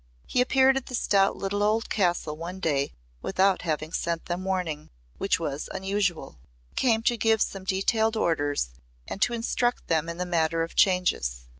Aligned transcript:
He 0.25 0.41
appeared 0.41 0.77
at 0.77 0.87
the 0.87 0.95
stout 0.95 1.35
little 1.35 1.61
old 1.61 1.87
castle 1.87 2.35
one 2.35 2.59
day 2.59 2.95
without 3.21 3.61
having 3.61 3.93
sent 3.93 4.25
them 4.25 4.43
warning, 4.43 4.89
which 5.19 5.39
was 5.39 5.69
unusual. 5.71 6.39
He 6.69 6.73
came 6.75 7.03
to 7.03 7.17
give 7.17 7.39
some 7.39 7.65
detailed 7.65 8.15
orders 8.15 8.71
and 9.07 9.21
to 9.21 9.33
instruct 9.33 9.89
them 9.89 10.09
in 10.09 10.17
the 10.17 10.25
matter 10.25 10.63
of 10.63 10.73
changes. 10.75 11.45